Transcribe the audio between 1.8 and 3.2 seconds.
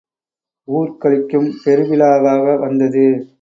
விழாவாக வந்தது.